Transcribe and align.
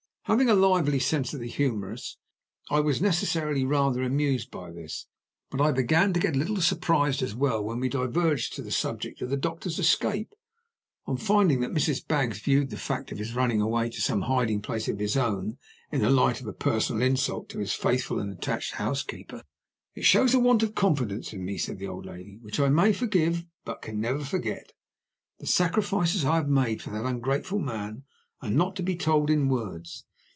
Having 0.25 0.49
a 0.49 0.53
lively 0.55 0.99
sense 0.99 1.33
of 1.33 1.41
the 1.41 1.47
humorous, 1.49 2.15
I 2.69 2.79
was 2.79 3.01
necessarily 3.01 3.65
rather 3.65 4.01
amused 4.01 4.49
by 4.49 4.71
this; 4.71 5.07
but 5.49 5.59
I 5.59 5.73
began 5.73 6.13
to 6.13 6.21
get 6.21 6.37
a 6.37 6.39
little 6.39 6.61
surprised 6.61 7.21
as 7.21 7.35
well, 7.35 7.61
when 7.61 7.81
we 7.81 7.89
diverged 7.89 8.53
to 8.53 8.61
the 8.61 8.71
subject 8.71 9.21
of 9.21 9.29
the 9.29 9.35
doctor's 9.35 9.77
escape, 9.77 10.33
on 11.05 11.17
finding 11.17 11.59
that 11.59 11.73
Mrs. 11.73 12.07
Baggs 12.07 12.39
viewed 12.39 12.69
the 12.69 12.77
fact 12.77 13.11
of 13.11 13.17
his 13.17 13.33
running 13.35 13.59
away 13.59 13.89
to 13.89 13.99
some 13.99 14.21
hiding 14.21 14.61
place 14.61 14.87
of 14.87 14.99
his 14.99 15.17
own 15.17 15.57
in 15.91 15.99
the 15.99 16.09
light 16.09 16.39
of 16.39 16.47
a 16.47 16.53
personal 16.53 17.01
insult 17.05 17.49
to 17.49 17.59
his 17.59 17.73
faithful 17.73 18.17
and 18.17 18.31
attached 18.31 18.75
housekeeper. 18.75 19.43
"It 19.95 20.05
shows 20.05 20.33
a 20.33 20.39
want 20.39 20.63
of 20.63 20.75
confidence 20.75 21.33
in 21.33 21.43
me," 21.43 21.57
said 21.57 21.77
the 21.77 21.87
old 21.87 22.05
lady, 22.05 22.37
"which 22.41 22.57
I 22.59 22.69
may 22.69 22.93
forgive, 22.93 23.45
but 23.65 23.81
can 23.81 23.99
never 23.99 24.23
forget. 24.23 24.71
The 25.39 25.47
sacrifices 25.47 26.23
I 26.23 26.35
have 26.35 26.47
made 26.47 26.81
for 26.81 26.91
that 26.91 27.05
ungrateful 27.05 27.59
man 27.59 28.03
are 28.39 28.51
not 28.51 28.77
to 28.77 28.83
be 28.83 28.95
told 28.95 29.29
in 29.29 29.49
words. 29.49 30.05